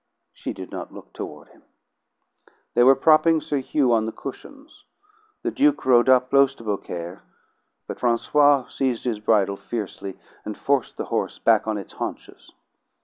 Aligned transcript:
She 0.33 0.51
did 0.51 0.71
not 0.71 0.91
look 0.91 1.13
toward 1.13 1.49
him. 1.49 1.61
They 2.73 2.81
were 2.83 2.95
propping 2.95 3.39
Sir 3.39 3.59
Hugh 3.59 3.93
on 3.93 4.05
the 4.07 4.11
cushions. 4.11 4.83
The 5.43 5.51
Duke 5.51 5.85
rode 5.85 6.09
up 6.09 6.31
close 6.31 6.55
to 6.55 6.63
Beaucaire, 6.63 7.21
but 7.85 7.99
Francois 7.99 8.65
seized 8.67 9.03
his 9.03 9.19
bridle 9.19 9.57
fiercely, 9.57 10.17
and 10.43 10.57
forced 10.57 10.97
the 10.97 11.05
horse 11.13 11.37
back 11.37 11.67
on 11.67 11.77
its 11.77 11.93
haunches. 11.93 12.51